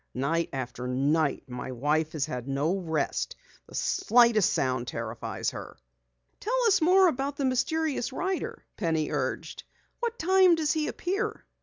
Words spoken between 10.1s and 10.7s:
time